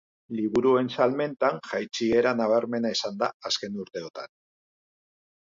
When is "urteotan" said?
3.85-4.37